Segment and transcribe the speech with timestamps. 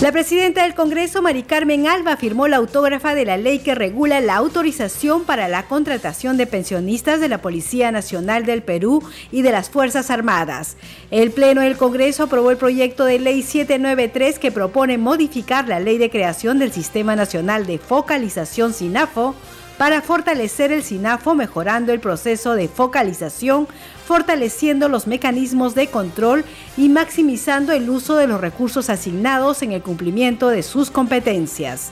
[0.00, 4.20] La presidenta del Congreso, Mari Carmen Alba, firmó la autógrafa de la ley que regula
[4.20, 9.02] la autorización para la contratación de pensionistas de la Policía Nacional del Perú
[9.32, 10.76] y de las Fuerzas Armadas.
[11.10, 15.98] El Pleno del Congreso aprobó el proyecto de ley 793 que propone modificar la ley
[15.98, 19.34] de creación del Sistema Nacional de Focalización SINAFO
[19.78, 23.66] para fortalecer el SINAFO mejorando el proceso de focalización,
[24.08, 26.42] fortaleciendo los mecanismos de control
[26.78, 31.90] y maximizando el uso de los recursos asignados en el cumplimiento de sus competencias.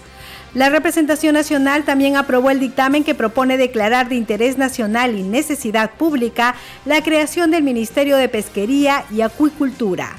[0.55, 5.91] La representación nacional también aprobó el dictamen que propone declarar de interés nacional y necesidad
[5.91, 6.55] pública
[6.87, 10.17] la creación del Ministerio de Pesquería y Acuicultura.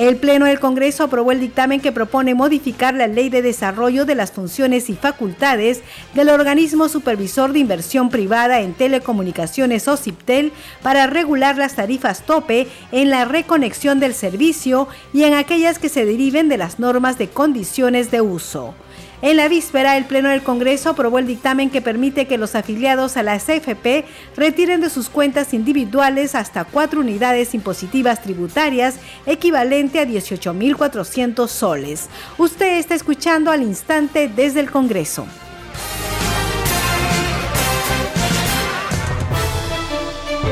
[0.00, 4.14] El Pleno del Congreso aprobó el dictamen que propone modificar la Ley de Desarrollo de
[4.14, 5.82] las Funciones y Facultades
[6.14, 13.10] del Organismo Supervisor de Inversión Privada en Telecomunicaciones OCIPTEL para regular las tarifas tope en
[13.10, 18.10] la reconexión del servicio y en aquellas que se deriven de las normas de condiciones
[18.10, 18.74] de uso.
[19.22, 23.18] En la víspera, el Pleno del Congreso aprobó el dictamen que permite que los afiliados
[23.18, 28.96] a la CFP retiren de sus cuentas individuales hasta cuatro unidades impositivas tributarias,
[29.26, 32.08] equivalente a 18.400 soles.
[32.38, 35.26] Usted está escuchando al instante desde el Congreso.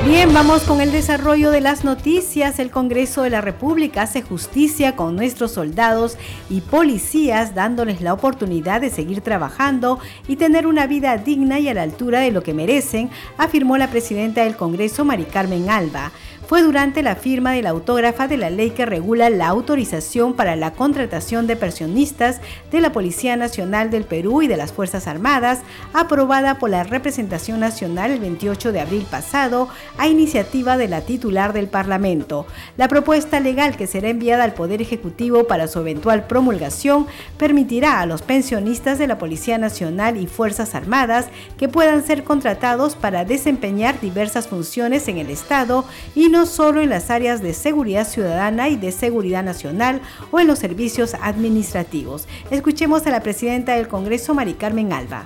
[0.08, 2.58] Bien, vamos con el desarrollo de las noticias.
[2.58, 6.16] El Congreso de la República hace justicia con nuestros soldados
[6.48, 11.74] y policías, dándoles la oportunidad de seguir trabajando y tener una vida digna y a
[11.74, 16.10] la altura de lo que merecen, afirmó la presidenta del Congreso, Mari Carmen Alba
[16.48, 20.56] fue durante la firma de la autógrafa de la ley que regula la autorización para
[20.56, 22.40] la contratación de pensionistas
[22.72, 25.60] de la Policía Nacional del Perú y de las Fuerzas Armadas,
[25.92, 31.52] aprobada por la representación nacional el 28 de abril pasado a iniciativa de la titular
[31.52, 32.46] del Parlamento.
[32.78, 37.06] La propuesta legal que será enviada al Poder Ejecutivo para su eventual promulgación
[37.36, 41.26] permitirá a los pensionistas de la Policía Nacional y Fuerzas Armadas
[41.58, 46.80] que puedan ser contratados para desempeñar diversas funciones en el Estado y no no solo
[46.80, 50.00] en las áreas de seguridad ciudadana y de seguridad nacional
[50.30, 52.28] o en los servicios administrativos.
[52.52, 55.24] Escuchemos a la presidenta del Congreso, Mari Carmen Alba.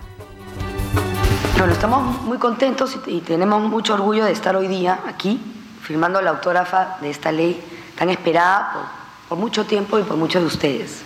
[1.59, 5.39] Bueno, estamos muy contentos y tenemos mucho orgullo de estar hoy día aquí
[5.83, 7.63] firmando la autógrafa de esta ley
[7.99, 8.83] tan esperada por,
[9.29, 11.03] por mucho tiempo y por muchos de ustedes.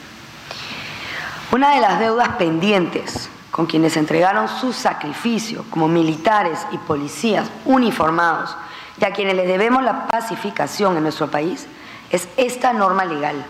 [1.51, 8.57] Una de las deudas pendientes con quienes entregaron su sacrificio como militares y policías uniformados
[8.99, 11.67] y a quienes les debemos la pacificación en nuestro país,
[12.11, 13.45] es esta norma legal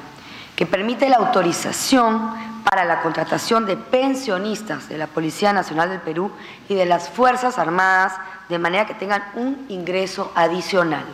[0.57, 2.31] que permite la autorización
[2.65, 6.33] para la contratación de pensionistas de la Policía Nacional del Perú
[6.69, 8.15] y de las Fuerzas Armadas
[8.49, 11.05] de manera que tengan un ingreso adicional.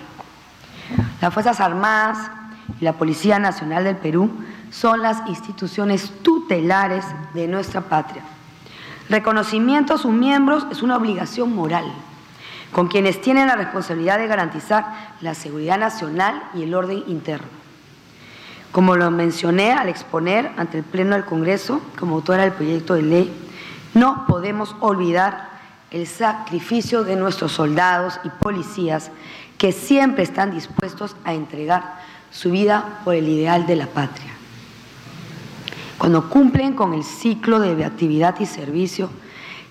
[1.20, 2.30] Las Fuerzas Armadas
[2.80, 4.30] y la Policía Nacional del Perú
[4.70, 7.04] son las instituciones tutelares
[7.34, 8.22] de nuestra patria.
[9.10, 11.92] Reconocimiento a sus miembros es una obligación moral
[12.72, 17.46] con quienes tienen la responsabilidad de garantizar la seguridad nacional y el orden interno.
[18.72, 23.02] Como lo mencioné al exponer ante el Pleno del Congreso como autora del proyecto de
[23.02, 23.32] ley,
[23.92, 25.50] no podemos olvidar
[25.90, 29.10] el sacrificio de nuestros soldados y policías
[29.58, 32.00] que siempre están dispuestos a entregar
[32.30, 34.32] su vida por el ideal de la patria.
[35.98, 39.10] Cuando cumplen con el ciclo de actividad y servicio,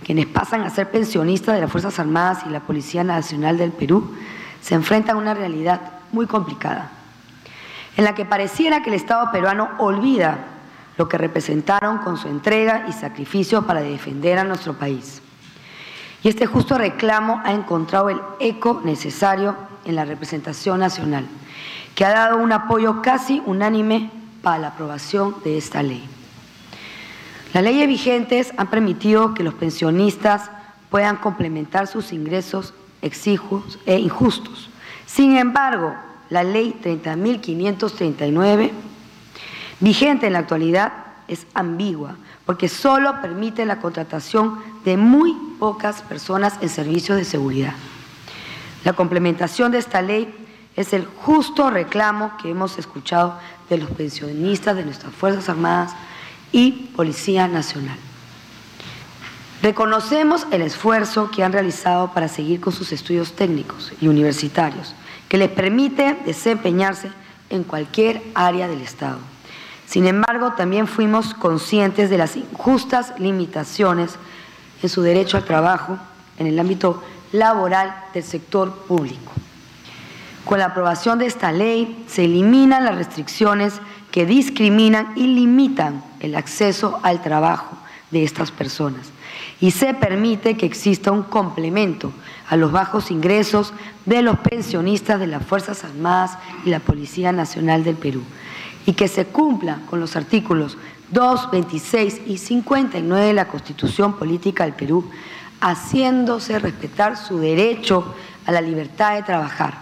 [0.04, 4.16] quienes pasan a ser pensionistas de las Fuerzas Armadas y la Policía Nacional del Perú,
[4.62, 5.82] se enfrentan a una realidad
[6.12, 6.90] muy complicada,
[7.98, 10.46] en la que pareciera que el Estado peruano olvida
[10.98, 15.22] lo que representaron con su entrega y sacrificio para defender a nuestro país.
[16.24, 19.56] Y este justo reclamo ha encontrado el eco necesario
[19.86, 21.26] en la representación nacional,
[21.96, 24.12] que ha dado un apoyo casi unánime
[24.44, 26.08] para la aprobación de esta ley.
[27.54, 30.50] Las leyes vigentes han permitido que los pensionistas
[30.90, 34.70] puedan complementar sus ingresos exijos e injustos.
[35.06, 35.94] Sin embargo,
[36.30, 38.72] la ley 30.539,
[39.80, 40.94] vigente en la actualidad,
[41.28, 42.16] es ambigua
[42.46, 47.74] porque solo permite la contratación de muy pocas personas en servicios de seguridad.
[48.84, 50.34] La complementación de esta ley
[50.76, 53.38] es el justo reclamo que hemos escuchado
[53.70, 55.94] de los pensionistas de nuestras Fuerzas Armadas,
[56.52, 57.98] y Policía Nacional.
[59.62, 64.96] Reconocemos el esfuerzo que han realizado para seguir con sus estudios técnicos y universitarios,
[65.30, 67.12] que les permite desempeñarse
[67.50, 69.20] en cualquier área del Estado.
[69.86, 74.16] Sin embargo, también fuimos conscientes de las injustas limitaciones
[74.82, 76.00] en su derecho al trabajo
[76.40, 79.32] en el ámbito laboral del sector público.
[80.46, 83.76] Con la aprobación de esta ley se eliminan las restricciones
[84.10, 87.78] que discriminan y limitan el acceso al trabajo
[88.12, 89.10] de estas personas
[89.60, 92.12] y se permite que exista un complemento
[92.50, 93.74] a los bajos ingresos
[94.06, 98.24] de los pensionistas de las Fuerzas Armadas y la Policía Nacional del Perú
[98.86, 100.78] y que se cumpla con los artículos
[101.12, 105.10] 2, 26 y 59 de la Constitución Política del Perú,
[105.60, 108.16] haciéndose respetar su derecho
[108.46, 109.78] a la libertad de trabajar.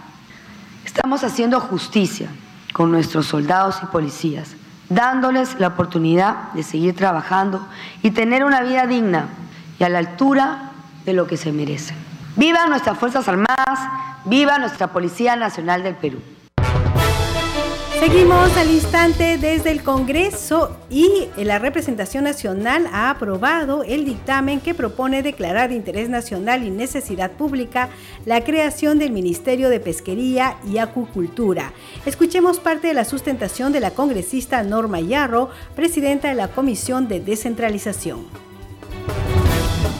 [0.84, 2.28] Estamos haciendo justicia
[2.72, 4.56] con nuestros soldados y policías,
[4.90, 7.66] dándoles la oportunidad de seguir trabajando
[8.02, 9.28] y tener una vida digna
[9.78, 10.72] y a la altura
[11.06, 11.96] de lo que se merecen.
[12.36, 13.80] Viva nuestras Fuerzas Armadas,
[14.26, 16.20] viva nuestra Policía Nacional del Perú.
[18.00, 24.72] Seguimos al instante desde el Congreso y la representación nacional ha aprobado el dictamen que
[24.72, 27.90] propone declarar de interés nacional y necesidad pública
[28.24, 31.74] la creación del Ministerio de Pesquería y Acuicultura.
[32.06, 37.20] Escuchemos parte de la sustentación de la congresista Norma Yarro, presidenta de la Comisión de
[37.20, 38.49] Descentralización.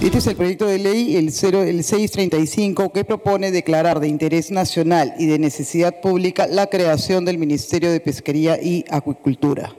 [0.03, 5.27] Este es el proyecto de ley, el, 635, que propone declarar de interés nacional y
[5.27, 9.77] de necesidad pública la creación del Ministerio de Pesquería y Acuicultura.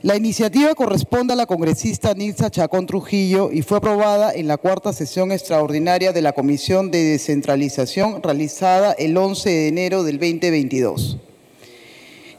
[0.00, 4.94] La iniciativa corresponde a la congresista Nilsa Chacón Trujillo y fue aprobada en la cuarta
[4.94, 11.18] sesión extraordinaria de la Comisión de Descentralización realizada el 11 de enero del 2022.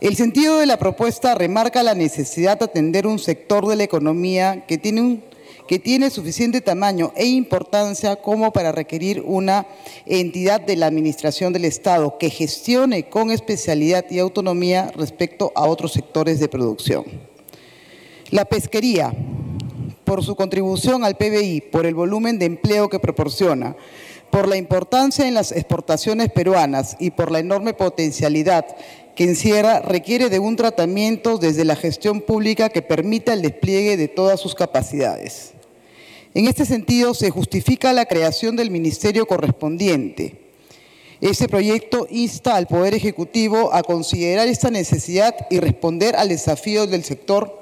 [0.02, 4.66] El sentido de la propuesta remarca la necesidad de atender un sector de la economía
[4.68, 5.35] que tiene un
[5.68, 9.66] que tiene suficiente tamaño e importancia como para requerir una
[10.06, 15.94] entidad de la Administración del Estado que gestione con especialidad y autonomía respecto a otros
[15.94, 17.06] sectores de producción.
[18.30, 19.14] La pesquería,
[20.04, 23.76] por su contribución al PBI, por el volumen de empleo que proporciona,
[24.30, 28.66] por la importancia en las exportaciones peruanas y por la enorme potencialidad
[29.16, 34.10] que encierra, requiere de un tratamiento desde la gestión pública que permita el despliegue de
[34.10, 35.55] todas sus capacidades.
[36.36, 40.36] En este sentido, se justifica la creación del ministerio correspondiente.
[41.22, 47.06] Ese proyecto insta al Poder Ejecutivo a considerar esta necesidad y responder al desafío del
[47.06, 47.58] sector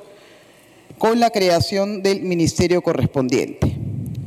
[0.98, 3.78] con la creación del ministerio correspondiente.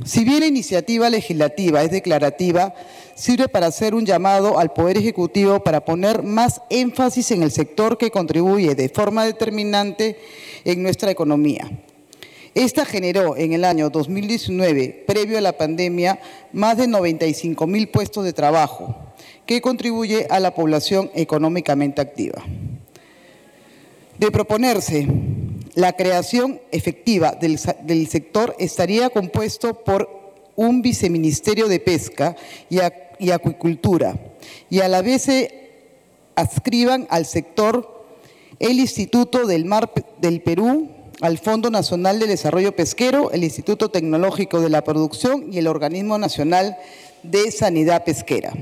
[0.04, 2.72] Si bien la iniciativa legislativa es declarativa,
[3.16, 7.98] sirve para hacer un llamado al Poder Ejecutivo para poner más énfasis en el sector
[7.98, 10.16] que contribuye de forma determinante
[10.64, 11.68] en nuestra economía
[12.56, 16.18] esta generó en el año 2019, previo a la pandemia,
[16.54, 18.96] más de 95 mil puestos de trabajo,
[19.44, 22.42] que contribuye a la población económicamente activa.
[24.18, 25.06] De proponerse
[25.74, 27.58] la creación efectiva del,
[28.08, 30.08] sector estaría compuesto por
[30.56, 32.36] un viceministerio de pesca
[32.70, 32.78] y,
[33.18, 34.18] y acuicultura
[34.70, 35.70] y a la vez se
[36.34, 38.06] adscriban al sector
[38.58, 40.88] el Instituto del Mar del Perú,
[41.20, 46.18] al Fondo Nacional de Desarrollo Pesquero, el Instituto Tecnológico de la Producción y el Organismo
[46.18, 46.76] Nacional
[47.22, 48.52] de Sanidad Pesquera.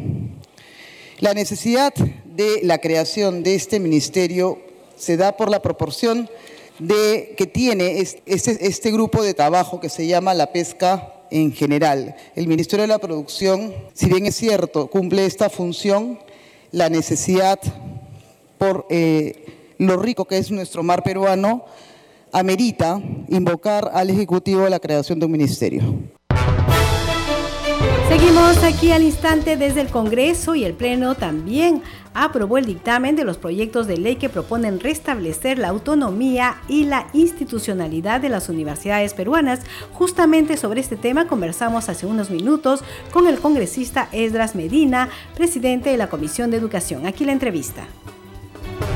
[1.19, 1.93] La necesidad
[2.25, 4.59] de la creación de este ministerio
[4.97, 6.29] se da por la proporción
[6.79, 12.15] de, que tiene este, este grupo de trabajo que se llama la pesca en general.
[12.37, 16.19] El Ministerio de la Producción, si bien es cierto, cumple esta función,
[16.71, 17.59] la necesidad
[18.59, 21.65] por eh, lo rico que es nuestro mar peruano,
[22.35, 25.83] amerita invocar al Ejecutivo la creación de un ministerio.
[28.09, 33.25] Seguimos aquí al instante desde el Congreso y el Pleno también aprobó el dictamen de
[33.25, 39.15] los proyectos de ley que proponen restablecer la autonomía y la institucionalidad de las universidades
[39.15, 39.61] peruanas.
[39.93, 45.97] Justamente sobre este tema conversamos hace unos minutos con el congresista Esdras Medina, presidente de
[45.97, 47.07] la Comisión de Educación.
[47.07, 47.87] Aquí la entrevista.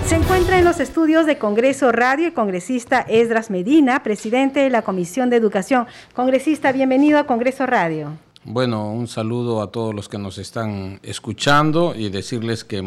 [0.08, 4.80] Se encuentra en los estudios de Congreso Radio el congresista Esdras Medina, presidente de la
[4.80, 5.86] Comisión de Educación.
[6.14, 8.12] Congresista, bienvenido a Congreso Radio.
[8.42, 12.82] Bueno, un saludo a todos los que nos están escuchando y decirles que,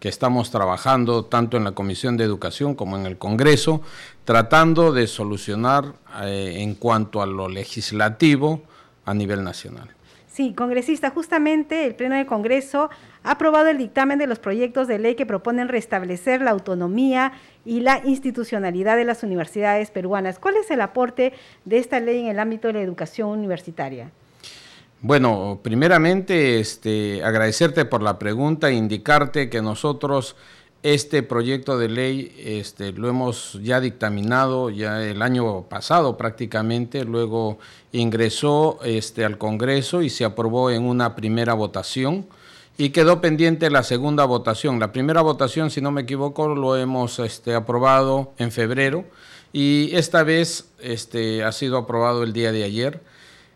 [0.00, 3.82] estamos trabajando tanto en la Comisión de Educación como en el Congreso,
[4.24, 8.62] tratando de solucionar eh, en cuanto a lo legislativo
[9.04, 9.90] a nivel nacional.
[10.32, 12.88] Sí, congresista, justamente el Pleno del Congreso
[13.22, 17.32] ha aprobado el dictamen de los proyectos de ley que proponen restablecer la autonomía
[17.66, 20.38] y la institucionalidad de las universidades peruanas.
[20.38, 21.34] ¿Cuál es el aporte
[21.66, 24.10] de esta ley en el ámbito de la educación universitaria?
[25.02, 30.34] Bueno, primeramente este, agradecerte por la pregunta e indicarte que nosotros
[30.82, 37.58] este proyecto de ley este, lo hemos ya dictaminado ya el año pasado prácticamente, luego
[37.92, 42.26] ingresó este, al Congreso y se aprobó en una primera votación
[42.76, 44.80] y quedó pendiente la segunda votación.
[44.80, 49.04] La primera votación, si no me equivoco, lo hemos este, aprobado en febrero
[49.52, 53.00] y esta vez este, ha sido aprobado el día de ayer.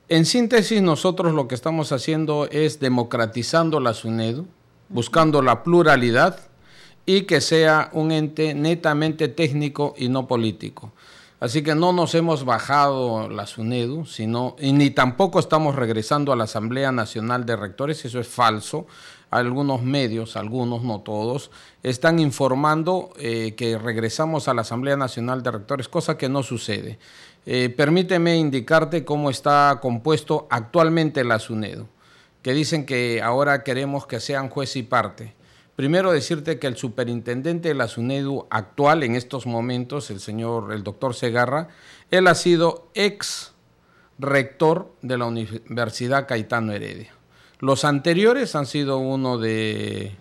[0.08, 4.46] En síntesis, nosotros lo que estamos haciendo es democratizando la SUNEDU,
[4.90, 6.38] buscando la pluralidad
[7.06, 10.92] y que sea un ente netamente técnico y no político.
[11.38, 16.36] Así que no nos hemos bajado la SUNEDU, sino, y ni tampoco estamos regresando a
[16.36, 18.86] la Asamblea Nacional de Rectores, eso es falso.
[19.28, 21.50] Algunos medios, algunos, no todos,
[21.82, 26.98] están informando eh, que regresamos a la Asamblea Nacional de Rectores, cosa que no sucede.
[27.44, 31.86] Eh, permíteme indicarte cómo está compuesto actualmente la SUNEDU,
[32.40, 35.34] que dicen que ahora queremos que sean juez y parte.
[35.76, 40.82] Primero decirte que el superintendente de la SUNEDU actual en estos momentos, el señor, el
[40.82, 41.68] doctor Segarra,
[42.10, 43.52] él ha sido ex
[44.18, 47.12] rector de la Universidad Caetano Heredia.
[47.58, 50.16] Los anteriores han sido uno de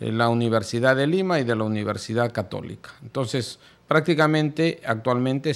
[0.00, 2.90] la Universidad de Lima y de la Universidad Católica.
[3.02, 5.52] Entonces, prácticamente actualmente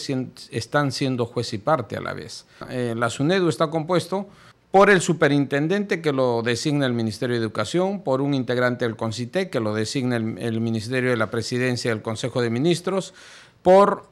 [0.51, 2.47] están siendo juez y parte a la vez.
[2.71, 4.29] Eh, la SUNEDU está compuesto
[4.71, 9.51] por el superintendente que lo designa el Ministerio de Educación, por un integrante del CONCITEC
[9.51, 13.15] que lo designa el, Ministerio de la Presidencia del Consejo de Ministros,
[13.63, 14.09] por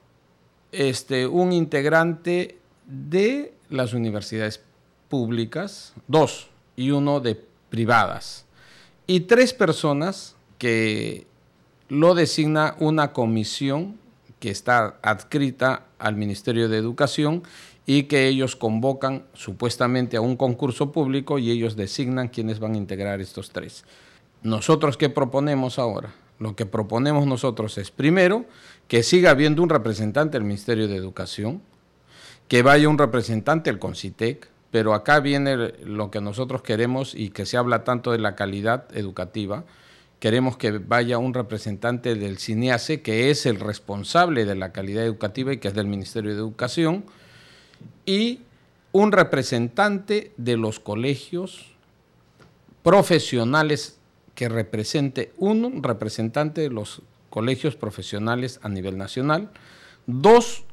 [0.72, 4.62] este, un integrante de las universidades
[5.08, 8.46] públicas, dos y uno de privadas,
[9.06, 11.26] y tres personas que
[11.88, 13.98] lo designa una comisión
[14.40, 17.42] que está adscrita al Ministerio de Educación
[17.87, 22.78] y que ellos convocan supuestamente a un concurso público y ellos designan quiénes van a
[22.78, 23.85] integrar estos tres.
[24.43, 26.12] Nosotros, ¿qué proponemos ahora?
[26.38, 28.45] Lo que proponemos nosotros es, primero,
[28.88, 31.62] que siga habiendo un representante del Ministerio de Educación,
[32.49, 37.47] que vaya un representante del CONCITEC, pero acá viene lo que nosotros queremos y que
[37.47, 39.64] se habla tanto de la calidad educativa,
[40.19, 45.52] queremos que vaya un representante del CINEACE, que es el responsable de la calidad educativa
[45.52, 47.05] y que es del Ministerio de Educación,
[48.04, 48.40] y
[48.92, 51.66] un representante de los colegios
[52.83, 53.99] profesionales
[54.35, 59.50] que represente un representante de los colegios profesionales a nivel nacional,
[60.06, 60.64] dos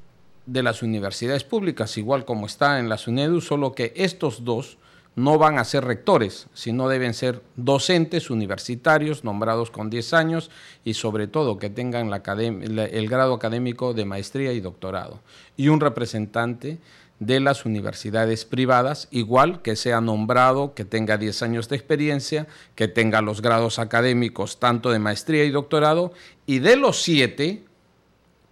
[0.45, 4.77] de las universidades públicas, igual como está en la SUNEDU, solo que estos dos
[5.15, 10.49] no van a ser rectores, sino deben ser docentes universitarios nombrados con 10 años
[10.83, 15.19] y sobre todo que tengan el grado académico de maestría y doctorado.
[15.55, 16.79] Y un representante
[17.19, 22.87] de las universidades privadas, igual que sea nombrado, que tenga 10 años de experiencia, que
[22.87, 26.11] tenga los grados académicos tanto de maestría y doctorado,
[26.45, 27.63] y de los siete,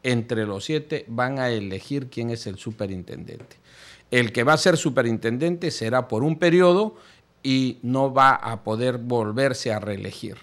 [0.04, 3.61] entre los siete van a elegir quién es el superintendente.
[4.12, 6.96] El que va a ser superintendente será por un periodo
[7.44, 10.38] y no va a poder volverse a reelegir.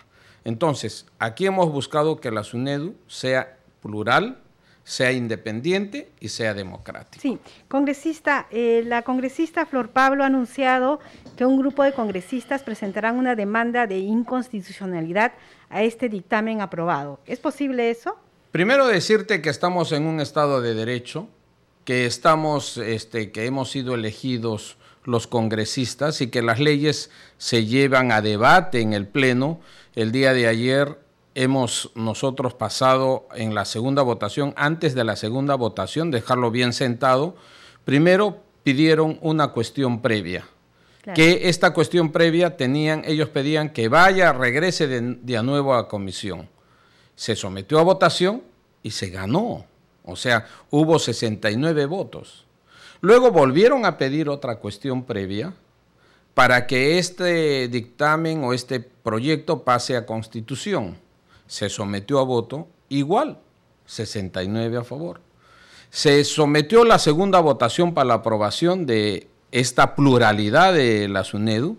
[0.44, 4.38] Entonces, aquí hemos buscado que la SUNEDU sea plural,
[4.84, 7.20] sea independiente y sea democrático.
[7.20, 10.98] Sí, congresista, eh, la congresista Flor Pablo ha anunciado
[11.36, 15.34] que un grupo de congresistas presentarán una demanda de inconstitucionalidad
[15.68, 17.20] a este dictamen aprobado.
[17.26, 18.16] ¿Es posible eso?
[18.50, 21.28] Primero decirte que estamos en un estado de derecho,
[21.88, 28.12] que estamos, este, que hemos sido elegidos los congresistas y que las leyes se llevan
[28.12, 29.58] a debate en el pleno.
[29.94, 30.98] El día de ayer
[31.34, 37.36] hemos nosotros pasado en la segunda votación, antes de la segunda votación, dejarlo bien sentado,
[37.86, 40.46] primero pidieron una cuestión previa.
[41.14, 46.50] Que esta cuestión previa tenían, ellos pedían que vaya, regrese de, de nuevo a comisión.
[47.16, 48.42] Se sometió a votación
[48.82, 49.64] y se ganó.
[50.08, 52.46] O sea, hubo 69 votos.
[53.00, 55.54] Luego volvieron a pedir otra cuestión previa
[56.34, 60.96] para que este dictamen o este proyecto pase a constitución
[61.46, 63.38] se sometió a voto, igual,
[63.86, 65.20] 69 a favor.
[65.90, 71.78] Se sometió la segunda votación para la aprobación de esta pluralidad de la SUNEDU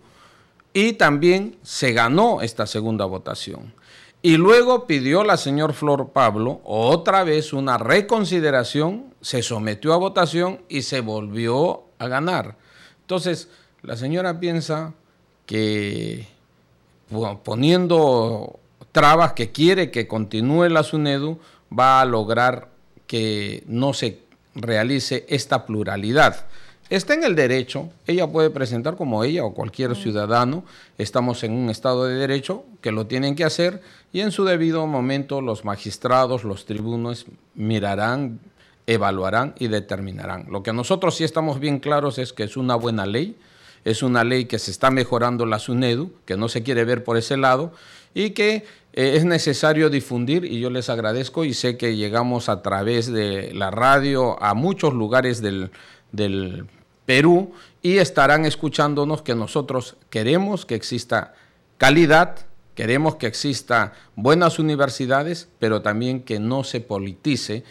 [0.73, 3.73] y también se ganó esta segunda votación.
[4.21, 10.61] Y luego pidió la señora Flor Pablo otra vez una reconsideración, se sometió a votación
[10.67, 12.57] y se volvió a ganar.
[13.01, 13.49] Entonces,
[13.81, 14.93] La señora piensa
[15.45, 16.27] que
[17.43, 18.59] poniendo
[18.91, 21.39] trabas que quiere que continúe la SUNEDU
[21.77, 22.69] va a lograr
[23.07, 24.19] que no se
[24.53, 26.45] realice esta pluralidad.
[26.89, 30.63] Está en el derecho, ella puede presentar como ella o cualquier ciudadano,
[30.97, 34.87] estamos en un Estado de Derecho que lo tienen que hacer y en su debido
[34.87, 38.39] momento los magistrados, los tribunos mirarán,
[38.87, 40.47] evaluarán y determinarán.
[40.49, 43.35] Lo que nosotros sí estamos bien claros es que es una buena ley,
[43.85, 47.17] es una ley que se está mejorando la SUNEDU, que no se quiere ver por
[47.17, 47.71] ese lado
[48.15, 52.63] y que eh, es necesario difundir y yo les agradezco y sé que llegamos a
[52.63, 55.69] través de la radio a muchos lugares del,
[56.11, 56.65] del
[57.09, 61.33] Perú y estarán escuchándonos que nosotros queremos que exista
[61.79, 62.35] calidad,
[62.75, 67.63] queremos que exista buenas universidades, pero también que no se politice,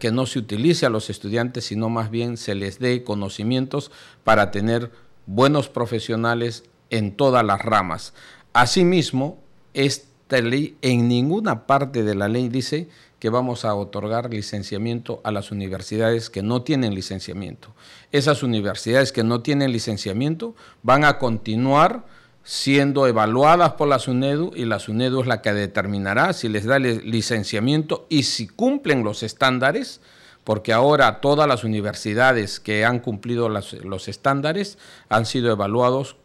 [0.00, 3.92] que no se utilice a los estudiantes, sino más bien se les dé conocimientos
[4.24, 4.90] para tener
[5.26, 8.12] buenos profesionales en todas las ramas.
[8.54, 9.38] Asimismo,
[9.72, 12.88] esta ley en ninguna parte de la ley dice
[13.24, 17.74] que vamos a otorgar licenciamiento a las universidades que no tienen licenciamiento.
[18.12, 22.04] Esas universidades que no tienen licenciamiento van a continuar
[22.42, 26.78] siendo evaluadas por la SUNEDU y la SUNEDU es la que determinará si les da
[26.78, 30.02] licenciamiento y si cumplen los estándares,
[30.44, 34.76] porque ahora todas las universidades que han cumplido los estándares
[35.08, 36.16] han sido evaluados,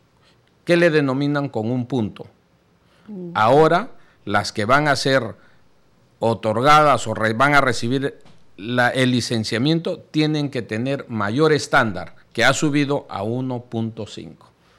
[0.65, 2.27] que le denominan con un punto.
[3.07, 3.31] Mm.
[3.35, 3.91] Ahora,
[4.25, 5.47] las que van a ser
[6.19, 8.19] otorgadas o van a recibir
[8.57, 14.35] el licenciamiento tienen que tener mayor estándar, que ha subido a 1.5.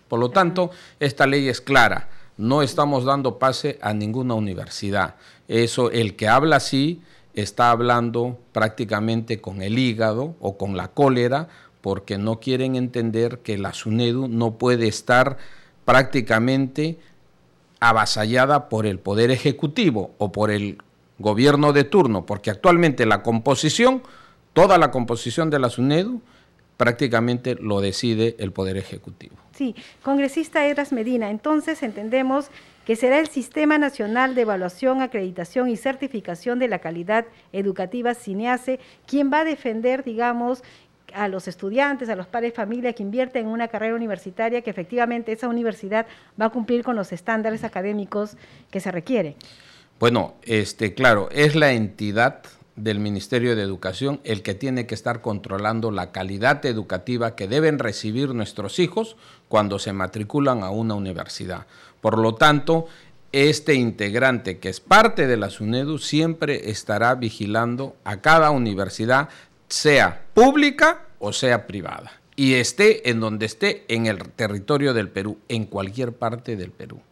[0.08, 2.08] Por lo tanto, esta ley es clara.
[2.36, 5.14] No estamos dando pase a ninguna universidad.
[5.48, 7.00] Eso, el que habla así,
[7.34, 11.48] está hablando prácticamente con el hígado o con la cólera,
[11.80, 15.38] porque no quieren entender que la SUNEDU no puede estar
[15.84, 16.98] prácticamente
[17.78, 20.78] avasallada por el Poder Ejecutivo o por el
[21.20, 24.02] gobierno de turno, porque actualmente la composición,
[24.52, 26.20] toda la composición de la SUNEDU,
[26.76, 29.36] prácticamente lo decide el Poder Ejecutivo.
[29.52, 32.50] Sí, congresista Edras Medina, entonces entendemos
[32.86, 38.80] que será el Sistema Nacional de Evaluación, Acreditación y Certificación de la Calidad Educativa, CINEACE,
[39.06, 40.64] quien va a defender, digamos,
[41.12, 44.70] a los estudiantes, a los padres de familia que invierten en una carrera universitaria, que
[44.70, 46.06] efectivamente esa universidad
[46.40, 48.36] va a cumplir con los estándares académicos
[48.70, 49.34] que se requieren.
[50.00, 52.40] Bueno, este, claro, es la entidad
[52.74, 57.78] del Ministerio de Educación el que tiene que estar controlando la calidad educativa que deben
[57.78, 59.16] recibir nuestros hijos
[59.48, 61.66] cuando se matriculan a una universidad.
[62.00, 62.86] Por lo tanto,
[63.32, 69.28] este integrante que es parte de la SUNEDU siempre estará vigilando a cada universidad,
[69.68, 75.36] sea pública o sea privada, y esté en donde esté en el territorio del Perú,
[75.48, 77.02] en cualquier parte del Perú.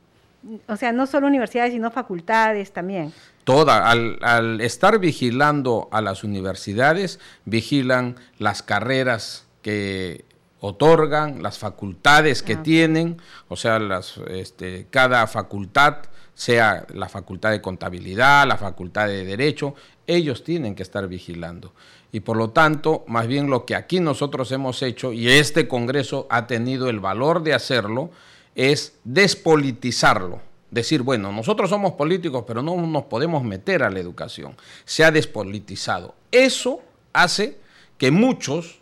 [0.66, 3.12] O sea, no solo universidades, sino facultades también.
[3.44, 10.24] Toda, al, estar vigilando a las universidades, vigilan las carreras que
[10.60, 15.98] otorgan, las facultades que ah, tienen, o sea, las, este, cada facultad,
[16.34, 19.74] sea la facultad de contabilidad, la facultad de derecho,
[20.06, 21.72] ellos tienen que estar vigilando.
[22.10, 26.26] Y por lo tanto, más bien lo que aquí nosotros hemos hecho, y este Congreso
[26.30, 28.10] ha tenido el valor de hacerlo,
[28.54, 30.40] es despolitizarlo.
[30.70, 34.54] Decir, bueno, nosotros somos políticos, pero no nos podemos meter a la educación.
[34.84, 36.14] Se ha despolitizado.
[36.30, 36.82] Eso
[37.12, 37.58] hace
[37.96, 38.78] que muchos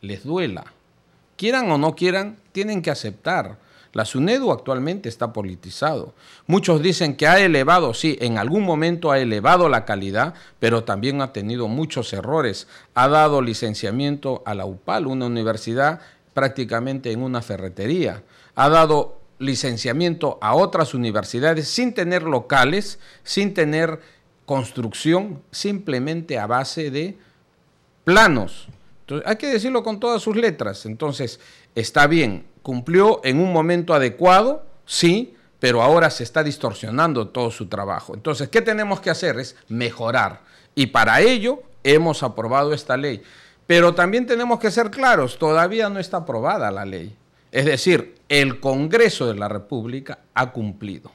[0.00, 0.64] les duela.
[1.36, 3.58] Quieran o no quieran, tienen que aceptar.
[3.92, 6.14] La SUNEDU actualmente está politizado.
[6.46, 11.20] Muchos dicen que ha elevado, sí, en algún momento ha elevado la calidad, pero también
[11.20, 12.66] ha tenido muchos errores.
[12.94, 16.00] Ha dado licenciamiento a la UPAL, una universidad
[16.32, 18.22] prácticamente en una ferretería
[18.54, 24.00] ha dado licenciamiento a otras universidades sin tener locales, sin tener
[24.46, 27.18] construcción, simplemente a base de
[28.04, 28.68] planos.
[29.00, 30.86] Entonces, hay que decirlo con todas sus letras.
[30.86, 31.40] Entonces,
[31.74, 37.66] está bien, cumplió en un momento adecuado, sí, pero ahora se está distorsionando todo su
[37.66, 38.14] trabajo.
[38.14, 39.38] Entonces, ¿qué tenemos que hacer?
[39.38, 40.42] Es mejorar.
[40.74, 43.22] Y para ello hemos aprobado esta ley.
[43.66, 47.16] Pero también tenemos que ser claros, todavía no está aprobada la ley.
[47.54, 51.12] Es decir, el Congreso de la República ha cumplido.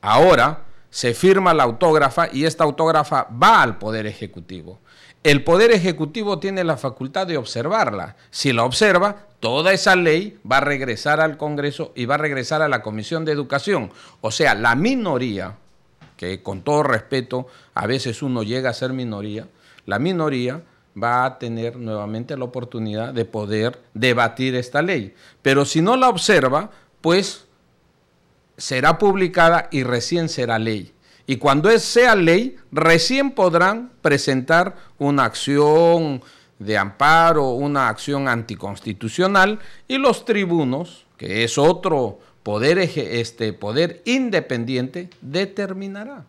[0.00, 4.78] Ahora se firma la autógrafa y esta autógrafa va al Poder Ejecutivo.
[5.24, 8.14] El Poder Ejecutivo tiene la facultad de observarla.
[8.30, 12.62] Si la observa, toda esa ley va a regresar al Congreso y va a regresar
[12.62, 13.90] a la Comisión de Educación.
[14.20, 15.56] O sea, la minoría,
[16.16, 19.48] que con todo respeto a veces uno llega a ser minoría,
[19.84, 20.62] la minoría
[21.00, 25.14] va a tener nuevamente la oportunidad de poder debatir esta ley.
[25.42, 27.46] Pero si no la observa, pues
[28.56, 30.92] será publicada y recién será ley.
[31.26, 36.22] Y cuando sea ley, recién podrán presentar una acción
[36.58, 45.10] de amparo, una acción anticonstitucional y los tribunos, que es otro poder, este, poder independiente,
[45.20, 46.24] determinará.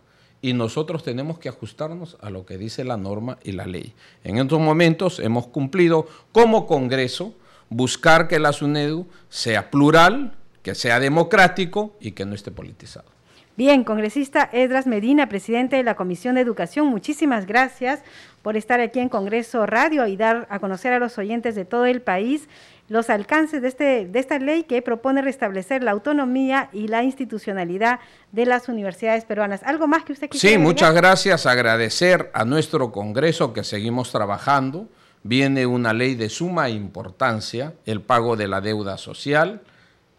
[0.47, 3.93] Y nosotros tenemos que ajustarnos a lo que dice la norma y la ley.
[4.23, 7.33] En estos momentos hemos cumplido como Congreso
[7.67, 13.16] buscar que la SUNEDU sea plural, que sea democrático y que no esté politizado.
[13.58, 18.02] Bien, congresista Edras Medina, presidente de la Comisión de Educación, muchísimas gracias
[18.43, 21.88] por estar aquí en Congreso Radio y dar a conocer a los oyentes de todo
[21.88, 22.48] el país
[22.88, 28.00] los alcances de, este, de esta ley que propone restablecer la autonomía y la institucionalidad
[28.32, 29.63] de las universidades peruanas.
[29.63, 31.48] ¿Algo más que usted quisiera Sí, muchas gracias.
[31.48, 34.88] Agradecer a nuestro Congreso que seguimos trabajando.
[35.24, 39.63] Viene una ley de suma importancia, el pago de la deuda social,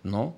[0.03, 0.35] ¿no?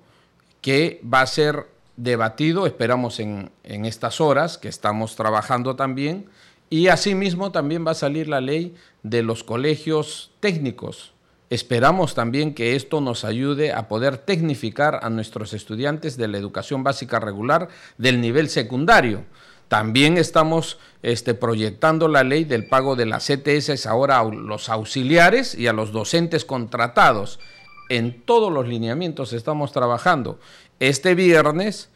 [0.61, 1.65] que va a ser
[1.97, 6.27] debatido, esperamos en, en estas horas que estamos trabajando también,
[6.69, 11.13] y asimismo también va a salir la ley de los colegios técnicos.
[11.51, 16.81] Esperamos también que esto nos ayude a poder tecnificar a nuestros estudiantes de la educación
[16.81, 19.25] básica regular del nivel secundario.
[19.67, 25.53] También estamos este, proyectando la ley del pago de las CTS ahora a los auxiliares
[25.53, 27.37] y a los docentes contratados.
[27.89, 30.39] En todos los lineamientos estamos trabajando.
[30.81, 31.91] Este viernes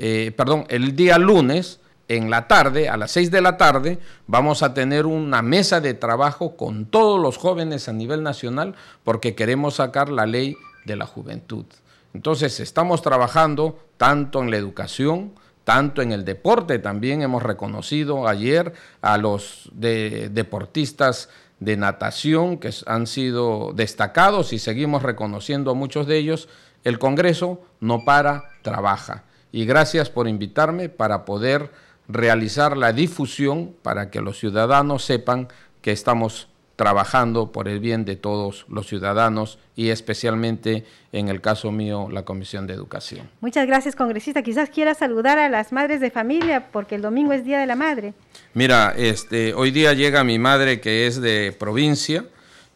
[0.00, 3.98] eh, perdón, el día lunes, en la tarde, a las 6 de la tarde,
[4.28, 9.34] vamos a tener una mesa de trabajo con todos los jóvenes a nivel nacional porque
[9.34, 11.66] queremos sacar la ley de la juventud.
[12.14, 15.32] Entonces, estamos trabajando tanto en la educación,
[15.64, 18.72] tanto en el deporte, también hemos reconocido ayer
[19.02, 21.28] a los deportistas
[21.60, 26.48] de natación que han sido destacados y seguimos reconociendo a muchos de ellos.
[26.88, 31.70] El Congreso no para, trabaja y gracias por invitarme para poder
[32.08, 35.48] realizar la difusión para que los ciudadanos sepan
[35.82, 41.72] que estamos trabajando por el bien de todos los ciudadanos y especialmente en el caso
[41.72, 43.28] mío la Comisión de Educación.
[43.42, 44.42] Muchas gracias, congresista.
[44.42, 47.76] Quizás quiera saludar a las madres de familia porque el domingo es Día de la
[47.76, 48.14] Madre.
[48.54, 52.24] Mira, este, hoy día llega mi madre que es de provincia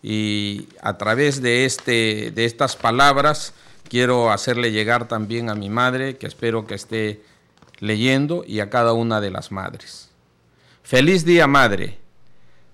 [0.02, 3.54] y a través de, este, de estas palabras
[3.88, 7.22] quiero hacerle llegar también a mi madre, que espero que esté
[7.78, 10.10] leyendo, y a cada una de las madres.
[10.82, 11.98] Feliz día, madre.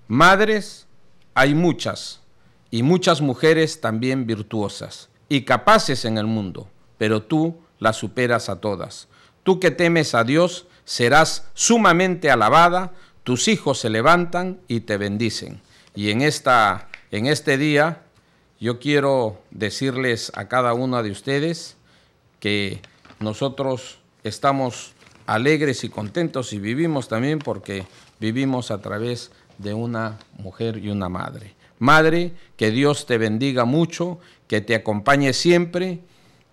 [0.07, 0.87] Madres
[1.33, 2.21] hay muchas,
[2.71, 6.67] y muchas mujeres también virtuosas y capaces en el mundo,
[6.97, 9.07] pero tú las superas a todas.
[9.43, 12.93] Tú que temes a Dios, serás sumamente alabada,
[13.23, 15.61] tus hijos se levantan y te bendicen.
[15.95, 18.03] Y en, esta, en este día
[18.59, 21.77] yo quiero decirles a cada una de ustedes
[22.39, 22.81] que
[23.19, 24.93] nosotros estamos
[25.25, 27.85] alegres y contentos y vivimos también porque
[28.19, 31.55] vivimos a través de una mujer y una madre.
[31.79, 35.99] Madre, que Dios te bendiga mucho, que te acompañe siempre,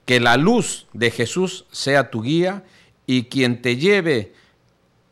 [0.05, 2.65] que la luz de Jesús sea tu guía
[3.07, 4.33] y quien te lleve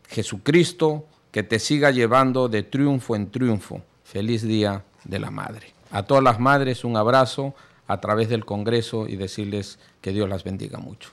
[0.08, 3.82] Jesucristo, que te siga llevando de triunfo en triunfo.
[4.04, 5.73] Feliz día de la Madre.
[5.94, 7.54] A todas las madres un abrazo
[7.86, 11.10] a través del Congreso y decirles que Dios las bendiga mucho.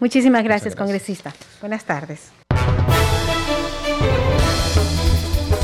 [0.00, 1.32] Muchísimas gracias, congresista.
[1.60, 2.32] Buenas tardes.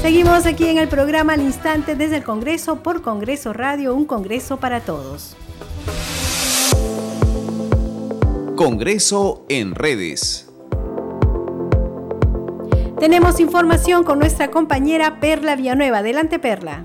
[0.01, 4.59] Seguimos aquí en el programa Al Instante desde el Congreso por Congreso Radio, un Congreso
[4.59, 5.37] para todos.
[8.55, 10.49] Congreso en redes.
[13.01, 15.99] Tenemos información con nuestra compañera Perla Villanueva.
[15.99, 16.85] Adelante, Perla.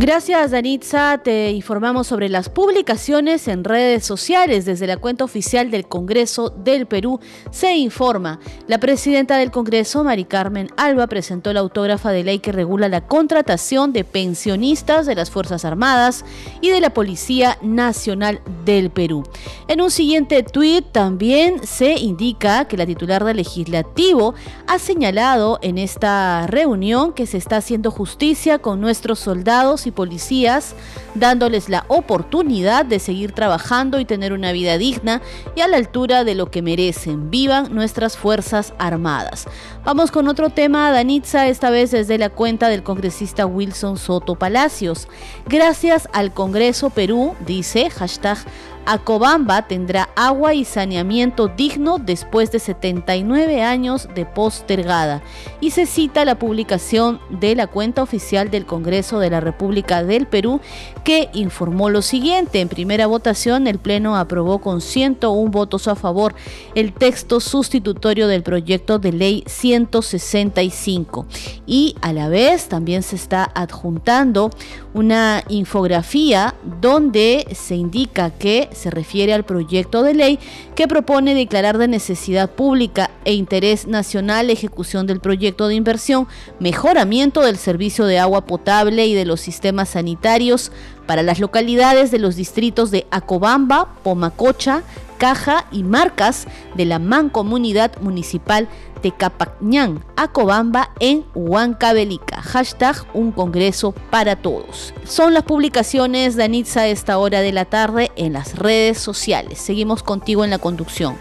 [0.00, 1.18] Gracias, Danitza.
[1.18, 4.64] Te informamos sobre las publicaciones en redes sociales.
[4.64, 7.18] Desde la cuenta oficial del Congreso del Perú
[7.50, 8.38] se informa.
[8.68, 13.08] La presidenta del Congreso, Mari Carmen Alba, presentó la autógrafa de ley que regula la
[13.08, 16.24] contratación de pensionistas de las Fuerzas Armadas
[16.60, 19.24] y de la Policía Nacional del Perú.
[19.66, 24.34] En un siguiente tuit también se indica que la titular del Legislativo
[24.68, 30.74] ha señalado en esta reunión que se está haciendo justicia con nuestros soldados y policías,
[31.14, 35.22] dándoles la oportunidad de seguir trabajando y tener una vida digna
[35.54, 37.30] y a la altura de lo que merecen.
[37.30, 39.46] Vivan nuestras Fuerzas Armadas.
[39.84, 45.08] Vamos con otro tema, Danitza, esta vez desde la cuenta del congresista Wilson Soto Palacios.
[45.46, 48.38] Gracias al Congreso Perú, dice, hashtag
[48.86, 55.22] Acobamba tendrá agua y saneamiento digno después de 79 años de postergada
[55.60, 60.26] y se cita la publicación de la cuenta oficial del Congreso de la República del
[60.26, 60.60] Perú
[61.04, 62.60] que informó lo siguiente.
[62.60, 66.34] En primera votación el Pleno aprobó con 101 votos a favor
[66.74, 71.26] el texto sustitutorio del proyecto de ley 165
[71.66, 74.50] y a la vez también se está adjuntando
[74.94, 80.38] una infografía donde se indica que se refiere al proyecto de ley
[80.74, 86.28] que propone declarar de necesidad pública e interés nacional ejecución del proyecto de inversión,
[86.60, 90.72] mejoramiento del servicio de agua potable y de los sistemas sanitarios
[91.06, 94.82] para las localidades de los distritos de Acobamba, Pomacocha,
[95.18, 98.68] Caja y Marcas de la Mancomunidad Municipal
[99.02, 102.40] de Capañán, Acobamba en Huancavelica.
[102.40, 104.94] Hashtag Un Congreso para Todos.
[105.04, 109.58] Son las publicaciones de Anitza a esta hora de la tarde en las redes sociales.
[109.58, 111.16] Seguimos contigo en la conducción.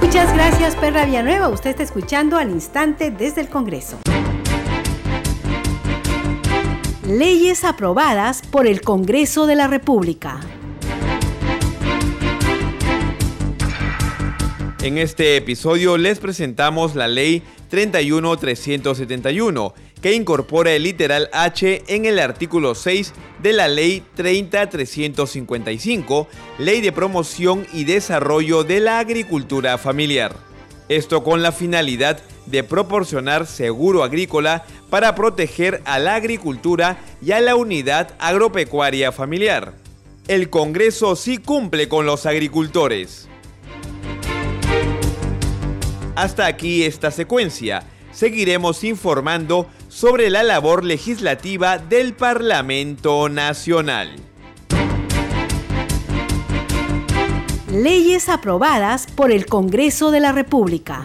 [0.00, 1.48] Muchas gracias, Perra Villanueva.
[1.48, 3.98] Usted está escuchando al instante desde el Congreso.
[7.06, 10.40] Leyes aprobadas por el Congreso de la República.
[14.84, 22.18] En este episodio les presentamos la ley 31371, que incorpora el literal H en el
[22.18, 30.36] artículo 6 de la ley 30355, Ley de Promoción y Desarrollo de la Agricultura Familiar.
[30.90, 37.40] Esto con la finalidad de proporcionar seguro agrícola para proteger a la agricultura y a
[37.40, 39.72] la unidad agropecuaria familiar.
[40.28, 43.30] El Congreso sí cumple con los agricultores.
[46.14, 47.82] Hasta aquí esta secuencia.
[48.12, 54.14] Seguiremos informando sobre la labor legislativa del Parlamento Nacional.
[57.72, 61.04] Leyes aprobadas por el Congreso de la República.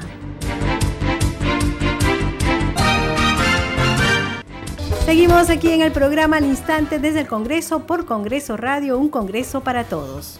[5.06, 9.62] Seguimos aquí en el programa al instante desde el Congreso por Congreso Radio, un Congreso
[9.62, 10.39] para todos.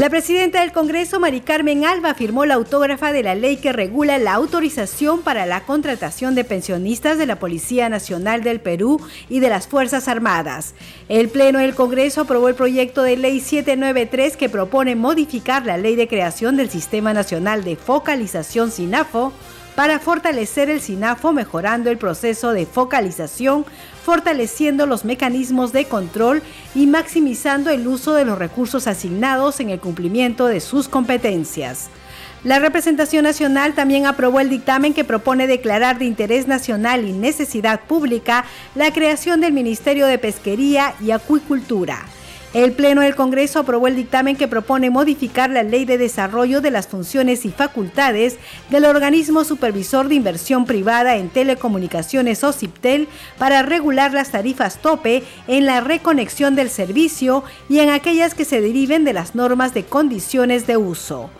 [0.00, 4.16] La presidenta del Congreso, Mari Carmen Alba, firmó la autógrafa de la ley que regula
[4.16, 9.50] la autorización para la contratación de pensionistas de la Policía Nacional del Perú y de
[9.50, 10.74] las Fuerzas Armadas.
[11.10, 15.96] El Pleno del Congreso aprobó el proyecto de ley 793 que propone modificar la ley
[15.96, 19.34] de creación del Sistema Nacional de Focalización SINAFO
[19.74, 23.64] para fortalecer el SINAFO mejorando el proceso de focalización,
[24.04, 26.42] fortaleciendo los mecanismos de control
[26.74, 31.90] y maximizando el uso de los recursos asignados en el cumplimiento de sus competencias.
[32.42, 37.80] La representación nacional también aprobó el dictamen que propone declarar de interés nacional y necesidad
[37.80, 42.06] pública la creación del Ministerio de Pesquería y Acuicultura.
[42.52, 46.72] El Pleno del Congreso aprobó el dictamen que propone modificar la Ley de Desarrollo de
[46.72, 48.38] las Funciones y Facultades
[48.70, 53.06] del Organismo Supervisor de Inversión Privada en Telecomunicaciones OCIPTEL
[53.38, 58.60] para regular las tarifas tope en la reconexión del servicio y en aquellas que se
[58.60, 61.30] deriven de las normas de condiciones de uso.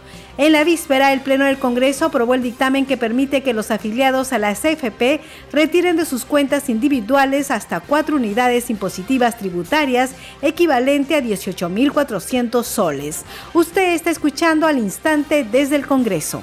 [0.41, 4.33] En la víspera, el Pleno del Congreso aprobó el dictamen que permite que los afiliados
[4.33, 5.21] a la CFP
[5.53, 13.27] retiren de sus cuentas individuales hasta cuatro unidades impositivas tributarias, equivalente a 18.400 soles.
[13.53, 16.43] Usted está escuchando al instante desde el Congreso.